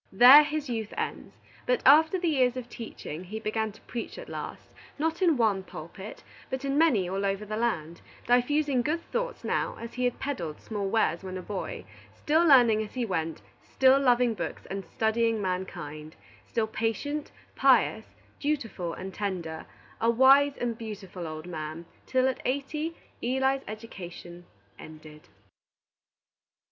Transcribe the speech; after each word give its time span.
There 0.11 0.41
his 0.43 0.67
youth 0.67 0.95
ends; 0.97 1.35
but 1.67 1.83
after 1.85 2.17
the 2.17 2.27
years 2.27 2.57
of 2.57 2.67
teaching 2.69 3.23
he 3.25 3.39
began 3.39 3.71
to 3.71 3.81
preach 3.81 4.17
at 4.17 4.29
last, 4.29 4.73
not 4.97 5.21
in 5.21 5.37
one 5.37 5.61
pulpit, 5.61 6.23
but 6.49 6.65
in 6.65 6.75
many 6.75 7.07
all 7.07 7.23
over 7.23 7.45
the 7.45 7.55
land, 7.55 8.01
diffusing 8.25 8.81
good 8.81 9.03
thoughts 9.11 9.43
now 9.43 9.77
as 9.79 9.93
he 9.93 10.05
had 10.05 10.17
peddled 10.17 10.59
small 10.59 10.89
wares 10.89 11.23
when 11.23 11.37
a 11.37 11.41
boy; 11.43 11.85
still 12.15 12.43
learning 12.43 12.81
as 12.81 12.95
he 12.95 13.05
went, 13.05 13.43
still 13.61 13.99
loving 13.99 14.33
books 14.33 14.65
and 14.71 14.83
studying 14.87 15.39
mankind, 15.39 16.15
still 16.47 16.65
patient, 16.65 17.29
pious, 17.55 18.05
dutiful, 18.39 18.93
and 18.95 19.13
tender, 19.13 19.67
a 20.01 20.09
wise 20.09 20.57
and 20.57 20.79
beautiful 20.79 21.27
old 21.27 21.45
man, 21.45 21.85
till, 22.07 22.27
at 22.27 22.41
eighty, 22.43 22.95
Eli's 23.21 23.61
education 23.67 24.47
ended. 24.79 25.27